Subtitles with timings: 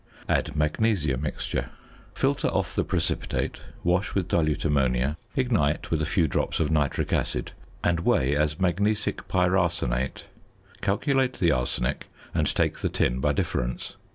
[0.27, 1.69] Add "magnesia mixture."
[2.15, 7.13] Filter off the precipitate, wash with dilute ammonia, ignite with a few drops of nitric
[7.13, 7.51] acid,
[7.83, 10.25] and weigh as magnesic pyrarsenate.
[10.81, 13.95] Calculate the arsenic and take the tin by difference.